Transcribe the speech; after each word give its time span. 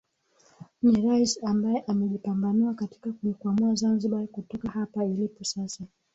Ni 0.81 0.99
Rais 1.01 1.39
ambae 1.43 1.83
amejipambanua 1.87 2.73
katika 2.73 3.11
kuikwamua 3.11 3.75
Zanzibar 3.75 4.27
kutoka 4.27 4.69
hapa 4.69 5.05
ilipo 5.05 5.43
sasa 5.43 5.83